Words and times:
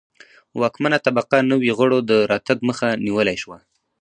واکمنه 0.59 0.97
طبقه 1.05 1.37
نویو 1.51 1.77
غړو 1.79 1.99
د 2.09 2.11
راتګ 2.31 2.57
مخه 2.69 2.87
نیولای 3.05 3.37
شوه 3.43 3.57